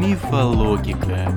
[0.00, 1.30] Мифологика.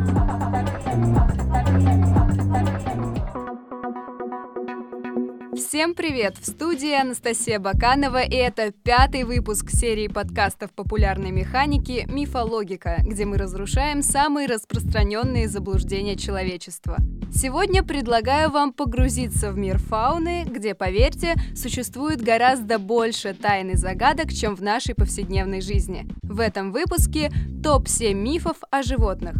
[5.79, 6.35] Всем привет!
[6.37, 13.37] В студии Анастасия Баканова, и это пятый выпуск серии подкастов популярной механики «Мифологика», где мы
[13.37, 16.97] разрушаем самые распространенные заблуждения человечества.
[17.33, 24.33] Сегодня предлагаю вам погрузиться в мир фауны, где, поверьте, существует гораздо больше тайн и загадок,
[24.33, 26.05] чем в нашей повседневной жизни.
[26.23, 27.31] В этом выпуске
[27.63, 29.35] топ-7 мифов о животных.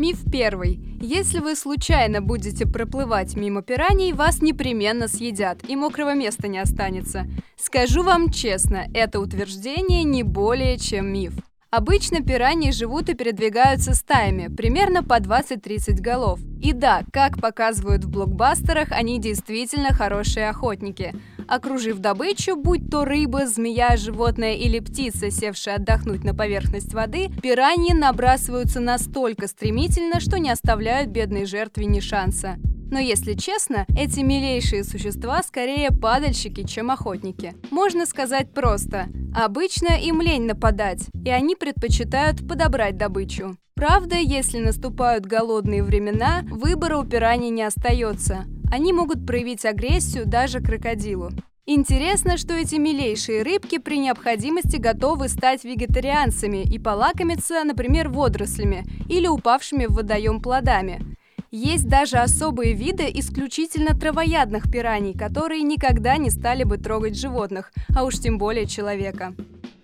[0.00, 0.80] Миф первый.
[1.02, 7.26] Если вы случайно будете проплывать мимо пираний, вас непременно съедят, и мокрого места не останется.
[7.58, 11.34] Скажу вам честно, это утверждение не более чем миф.
[11.68, 16.40] Обычно пираньи живут и передвигаются стаями, примерно по 20-30 голов.
[16.62, 21.14] И да, как показывают в блокбастерах, они действительно хорошие охотники.
[21.50, 27.92] Окружив добычу, будь то рыба, змея, животное или птица, севшая отдохнуть на поверхность воды, пираньи
[27.92, 32.54] набрасываются настолько стремительно, что не оставляют бедной жертве ни шанса.
[32.92, 37.54] Но если честно, эти милейшие существа скорее падальщики, чем охотники.
[37.72, 39.08] Можно сказать просто.
[39.34, 43.56] Обычно им лень нападать, и они предпочитают подобрать добычу.
[43.74, 48.44] Правда, если наступают голодные времена, выбора у пираний не остается.
[48.70, 51.30] Они могут проявить агрессию даже крокодилу.
[51.66, 59.26] Интересно, что эти милейшие рыбки при необходимости готовы стать вегетарианцами и полакомиться, например, водорослями или
[59.26, 61.16] упавшими в водоем плодами.
[61.50, 68.04] Есть даже особые виды исключительно травоядных пираний, которые никогда не стали бы трогать животных, а
[68.04, 69.34] уж тем более человека.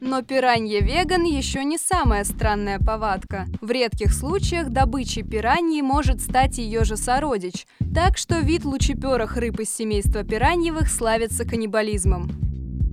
[0.01, 3.47] Но пиранья-веган еще не самая странная повадка.
[3.61, 9.61] В редких случаях добычей пираньи может стать ее же сородич, так что вид лучеперых рыб
[9.61, 12.46] из семейства пираньевых славится каннибализмом.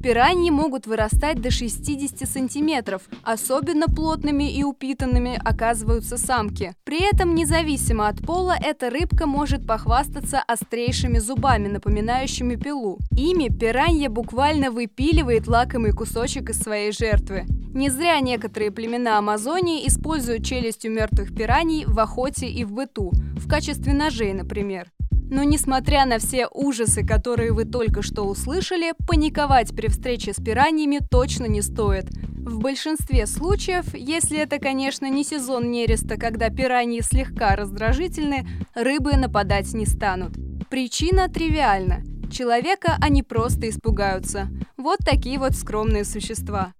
[0.04, 3.04] Пираньи могут вырастать до 60 сантиметров.
[3.24, 6.74] Особенно плотными и упитанными оказываются самки.
[6.84, 13.00] При этом, независимо от пола, эта рыбка может похвастаться острейшими зубами, напоминающими пилу.
[13.12, 17.46] Ими пиранья буквально выпиливает лакомый кусочек из своей жертвы.
[17.74, 23.48] Не зря некоторые племена Амазонии используют челюстью мертвых пираний в охоте и в быту, в
[23.48, 24.92] качестве ножей, например.
[25.34, 31.00] Но несмотря на все ужасы, которые вы только что услышали, паниковать при встрече с пираньями
[31.00, 32.06] точно не стоит.
[32.12, 38.46] В большинстве случаев, если это, конечно, не сезон нереста, когда пираньи слегка раздражительны,
[38.76, 40.34] рыбы нападать не станут.
[40.70, 42.04] Причина тривиальна.
[42.32, 44.50] Человека они просто испугаются.
[44.78, 46.74] Вот такие вот скромные существа.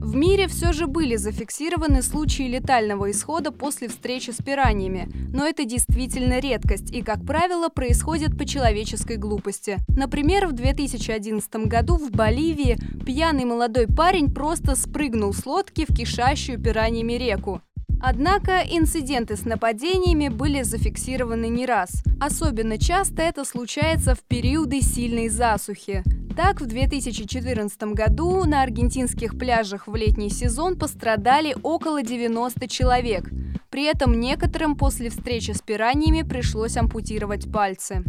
[0.00, 5.66] В мире все же были зафиксированы случаи летального исхода после встречи с пираньями, но это
[5.66, 9.76] действительно редкость и, как правило, происходит по человеческой глупости.
[9.94, 16.58] Например, в 2011 году в Боливии пьяный молодой парень просто спрыгнул с лодки в кишащую
[16.58, 17.60] пираньями реку.
[18.02, 22.02] Однако инциденты с нападениями были зафиксированы не раз.
[22.18, 26.02] Особенно часто это случается в периоды сильной засухи.
[26.36, 33.30] Так, в 2014 году на аргентинских пляжах в летний сезон пострадали около 90 человек.
[33.68, 38.04] При этом некоторым после встречи с пираньями пришлось ампутировать пальцы.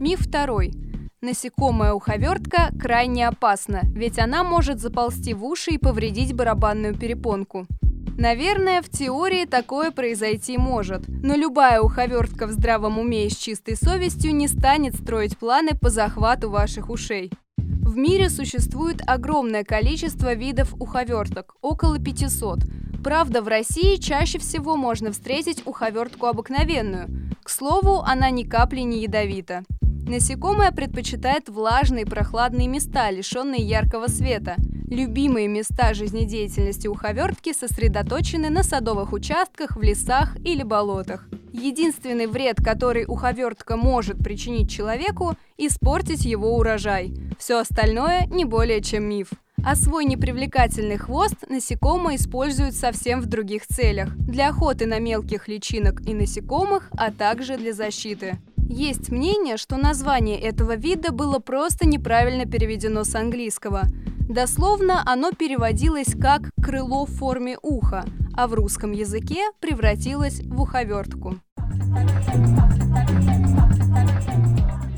[0.00, 0.72] Миф второй.
[1.22, 7.66] Насекомая уховертка крайне опасна, ведь она может заползти в уши и повредить барабанную перепонку.
[8.16, 13.76] Наверное, в теории такое произойти может, но любая уховертка в здравом уме и с чистой
[13.76, 17.32] совестью не станет строить планы по захвату ваших ушей.
[17.56, 22.60] В мире существует огромное количество видов уховерток, около 500.
[23.02, 27.08] Правда, в России чаще всего можно встретить уховертку обыкновенную.
[27.42, 29.64] К слову, она ни капли не ядовита.
[30.06, 34.56] Насекомое предпочитает влажные прохладные места, лишенные яркого света.
[34.94, 41.26] Любимые места жизнедеятельности уховертки сосредоточены на садовых участках, в лесах или болотах.
[41.52, 47.12] Единственный вред, который уховертка может причинить человеку– испортить его урожай.
[47.40, 49.30] Все остальное не более чем миф.
[49.64, 56.06] А свой непривлекательный хвост насекомое используют совсем в других целях– для охоты на мелких личинок
[56.06, 58.38] и насекомых, а также для защиты.
[58.68, 63.88] Есть мнение, что название этого вида было просто неправильно переведено с английского.
[64.28, 71.36] Дословно оно переводилось как «крыло в форме уха», а в русском языке превратилось в уховертку.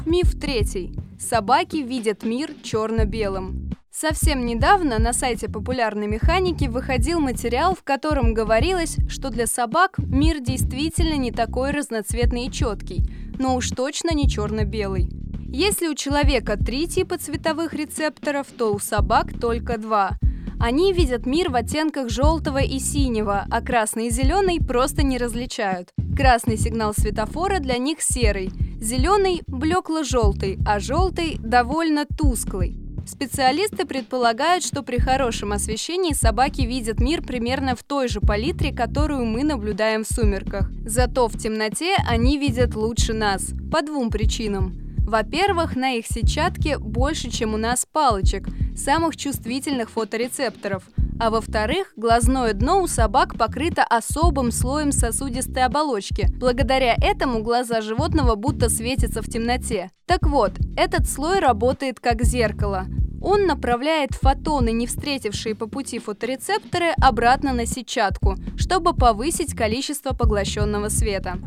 [0.06, 0.94] Миф третий.
[1.19, 3.73] Собаки видят мир черно-белым.
[3.90, 10.38] Совсем недавно на сайте популярной механики выходил материал, в котором говорилось, что для собак мир
[10.40, 15.08] действительно не такой разноцветный и четкий, но уж точно не черно-белый.
[15.49, 20.19] Если у человека три типа цветовых рецепторов, то у собак только два.
[20.59, 25.91] Они видят мир в оттенках желтого и синего, а красный и зеленый просто не различают.
[26.17, 28.51] Красный сигнал светофора для них серый,
[28.81, 32.77] зеленый– блекло-желтый, а желтый– довольно тусклый.
[33.07, 39.27] Специалисты предполагают, что при хорошем освещении собаки видят мир примерно в той же палитре, которую
[39.27, 40.69] мы наблюдаем в сумерках.
[40.85, 43.53] Зато в темноте они видят лучше нас.
[43.71, 44.86] По двум причинам.
[45.06, 50.82] Во-первых, на их сетчатке больше, чем у нас палочек, самых чувствительных фоторецепторов.
[51.20, 56.29] А во-вторых, глазное дно у собак покрыто особым слоем сосудистой оболочки.
[56.35, 59.93] Благодаря этому глаза животного будто светятся в темноте.
[60.06, 62.87] Так вот, этот слой работает как зеркало.
[63.23, 70.88] Он направляет фотоны, не встретившие по пути фоторецепторы, обратно на сетчатку, чтобы повысить количество поглощенного
[70.88, 71.38] света.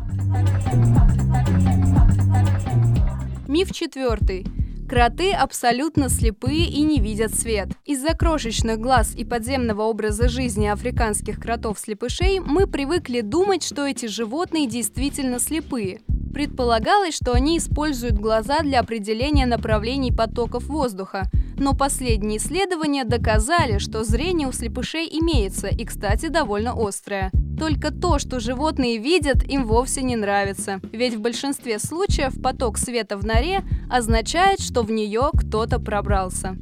[3.50, 4.46] Миф четвертый.
[4.88, 7.70] Кроты абсолютно слепые и не видят свет.
[7.84, 14.68] Из-за крошечных глаз и подземного образа жизни африканских кротов-слепышей мы привыкли думать, что эти животные
[14.68, 16.02] действительно слепые.
[16.34, 24.04] Предполагалось, что они используют глаза для определения направлений потоков воздуха, но последние исследования доказали, что
[24.04, 27.32] зрение у слепышей имеется и, кстати, довольно острое.
[27.60, 30.80] Только то, что животные видят, им вовсе не нравится.
[30.94, 36.56] Ведь в большинстве случаев поток света в норе означает, что в нее кто-то пробрался.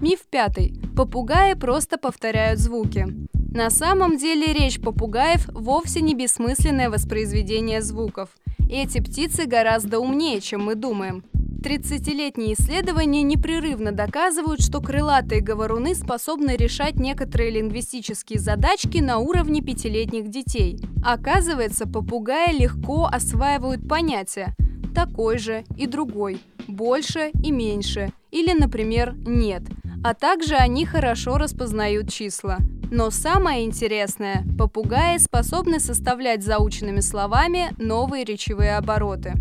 [0.00, 0.74] Миф пятый.
[0.96, 3.06] Попугаи просто повторяют звуки.
[3.54, 8.30] На самом деле речь попугаев вовсе не бессмысленное воспроизведение звуков.
[8.68, 11.22] Эти птицы гораздо умнее, чем мы думаем.
[11.62, 20.30] 30-летние исследования непрерывно доказывают, что крылатые говоруны способны решать некоторые лингвистические задачки на уровне пятилетних
[20.30, 20.80] детей.
[21.04, 24.56] Оказывается, попугаи легко осваивают понятия
[24.96, 29.62] «такой же» и «другой», «больше» и «меньше» или, например, «нет»,
[30.04, 32.58] а также они хорошо распознают числа.
[32.90, 39.32] Но самое интересное, попугаи способны составлять заученными словами новые речевые обороты.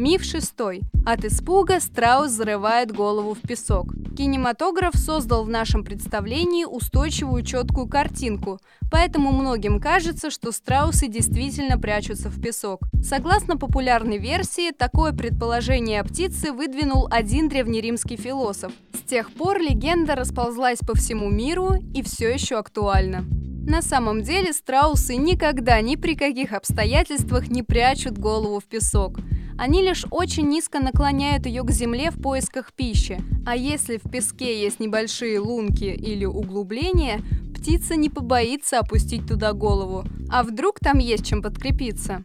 [0.00, 0.80] Миф шестой.
[1.04, 3.88] От испуга страус зарывает голову в песок.
[4.16, 8.60] Кинематограф создал в нашем представлении устойчивую четкую картинку,
[8.90, 12.80] поэтому многим кажется, что страусы действительно прячутся в песок.
[13.02, 18.72] Согласно популярной версии, такое предположение о птице выдвинул один древнеримский философ.
[18.94, 23.26] С тех пор легенда расползлась по всему миру и все еще актуальна.
[23.68, 29.18] На самом деле страусы никогда ни при каких обстоятельствах не прячут голову в песок–
[29.60, 33.20] они лишь очень низко наклоняют ее к земле в поисках пищи.
[33.44, 37.20] А если в песке есть небольшие лунки или углубления,
[37.54, 40.04] птица не побоится опустить туда голову.
[40.30, 42.24] А вдруг там есть чем подкрепиться?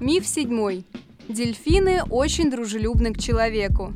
[0.00, 0.86] Миф седьмой.
[1.28, 3.92] Дельфины очень дружелюбны к человеку.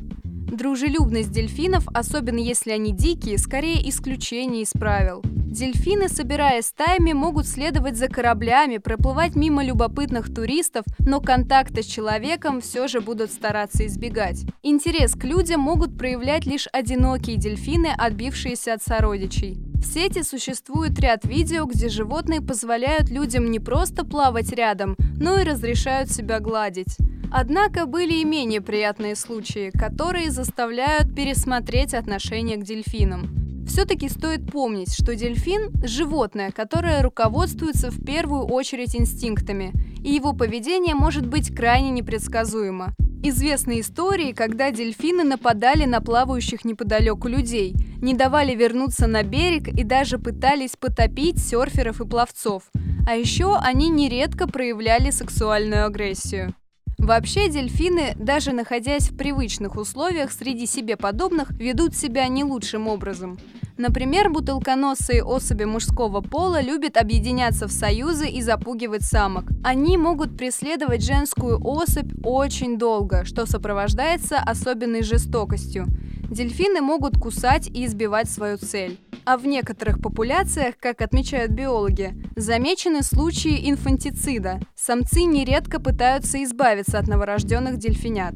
[0.51, 5.21] Дружелюбность дельфинов, особенно если они дикие, скорее исключение из правил.
[5.23, 12.61] Дельфины, собираясь стаями, могут следовать за кораблями, проплывать мимо любопытных туристов, но контакта с человеком
[12.61, 14.43] все же будут стараться избегать.
[14.63, 19.57] Интерес к людям могут проявлять лишь одинокие дельфины, отбившиеся от сородичей.
[19.75, 25.43] В сети существует ряд видео, где животные позволяют людям не просто плавать рядом, но и
[25.43, 26.97] разрешают себя гладить.
[27.31, 33.65] Однако были и менее приятные случаи, которые заставляют пересмотреть отношение к дельфинам.
[33.67, 40.95] Все-таки стоит помнить, что дельфин– животное, которое руководствуется в первую очередь инстинктами, и его поведение
[40.95, 42.95] может быть крайне непредсказуемо.
[43.21, 49.83] Известны истории, когда дельфины нападали на плавающих неподалеку людей, не давали вернуться на берег и
[49.83, 52.63] даже пытались потопить серферов и пловцов.
[53.07, 56.55] А еще они нередко проявляли сексуальную агрессию.
[56.99, 63.39] Вообще дельфины, даже находясь в привычных условиях среди себе подобных, ведут себя не лучшим образом.
[63.79, 69.45] Например, бутылконосые особи мужского пола любят объединяться в союзы и запугивать самок.
[69.63, 75.85] Они могут преследовать женскую особь очень долго, что сопровождается особенной жестокостью.
[76.29, 78.99] Дельфины могут кусать и избивать свою цель.
[79.23, 84.59] А в некоторых популяциях, как отмечают биологи, замечены случаи инфантицида.
[84.75, 88.33] Самцы нередко пытаются избавиться от новорожденных дельфинят.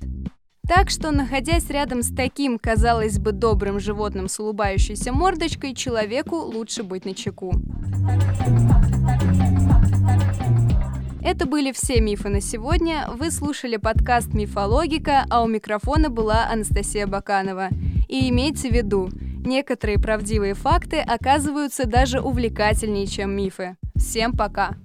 [0.68, 6.84] Так что, находясь рядом с таким, казалось бы, добрым животным с улыбающейся мордочкой, человеку лучше
[6.84, 7.54] быть начеку.
[11.22, 13.08] Это были все мифы на сегодня.
[13.14, 17.70] Вы слушали подкаст «Мифологика», а у микрофона была Анастасия Баканова.
[18.08, 19.10] И имейте в виду,
[19.46, 23.76] Некоторые правдивые факты оказываются даже увлекательнее, чем мифы.
[23.96, 24.76] Всем пока!